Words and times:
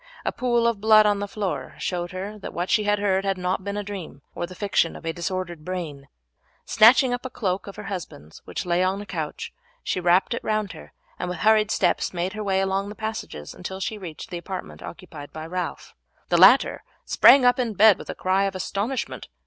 A 0.25 0.31
pool 0.31 0.65
of 0.65 0.81
blood 0.81 1.05
on 1.05 1.19
the 1.19 1.27
floor 1.27 1.75
showed 1.77 2.09
her 2.11 2.39
that 2.39 2.55
what 2.55 2.71
she 2.71 2.85
had 2.85 2.97
heard 2.97 3.23
had 3.23 3.37
not 3.37 3.63
been 3.63 3.77
a 3.77 3.83
dream 3.83 4.23
or 4.33 4.47
the 4.47 4.55
fiction 4.55 4.95
of 4.95 5.05
a 5.05 5.13
disordered 5.13 5.63
brain. 5.63 6.07
Snatching 6.65 7.13
up 7.13 7.23
a 7.23 7.29
cloak 7.29 7.67
of 7.67 7.75
her 7.75 7.83
husband's 7.83 8.41
which 8.45 8.65
lay 8.65 8.81
on 8.83 8.99
a 8.99 9.05
couch, 9.05 9.53
she 9.83 9.99
wrapped 9.99 10.33
it 10.33 10.43
round 10.43 10.71
her, 10.71 10.91
and 11.19 11.29
with 11.29 11.37
hurried 11.41 11.69
steps 11.69 12.15
made 12.15 12.33
her 12.33 12.43
way 12.43 12.61
along 12.61 12.89
the 12.89 12.95
passages 12.95 13.53
until 13.53 13.79
she 13.79 13.99
reached 13.99 14.31
the 14.31 14.39
apartment 14.39 14.81
occupied 14.81 15.31
by 15.31 15.45
Ralph. 15.45 15.93
The 16.29 16.37
latter 16.41 16.83
sprang 17.05 17.45
up 17.45 17.59
in 17.59 17.75
bed 17.75 17.99
with 17.99 18.09
a 18.09 18.15
cry 18.15 18.45
of 18.45 18.55
astonishment. 18.55 19.27